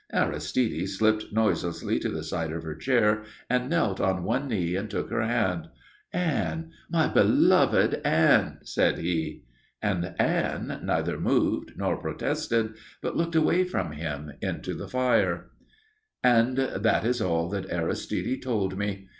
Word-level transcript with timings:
Aristide 0.13 0.89
slipped 0.89 1.25
noiselessly 1.31 1.99
to 1.99 2.09
the 2.09 2.23
side 2.23 2.51
of 2.51 2.63
her 2.63 2.73
chair 2.73 3.21
and 3.51 3.69
knelt 3.69 3.99
on 4.01 4.23
one 4.23 4.47
knee 4.47 4.75
and 4.75 4.89
took 4.89 5.11
her 5.11 5.21
hand. 5.21 5.67
"Anne 6.11 6.71
my 6.89 7.07
beloved 7.07 8.01
Anne!" 8.03 8.57
said 8.63 8.97
he. 8.97 9.43
And 9.79 10.15
Anne 10.19 10.79
neither 10.83 11.19
moved 11.19 11.73
nor 11.77 11.97
protested, 11.97 12.73
but 13.03 13.15
looked 13.15 13.35
away 13.35 13.63
from 13.63 13.91
him 13.91 14.31
into 14.41 14.73
the 14.73 14.87
fire. 14.87 15.51
And 16.23 16.57
that 16.57 17.05
is 17.05 17.21
all 17.21 17.47
that 17.49 17.69
Aristide 17.71 18.41
told 18.41 18.75
me. 18.79 19.07